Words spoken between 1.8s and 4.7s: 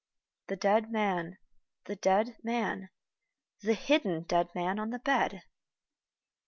the dead man, the hidden dead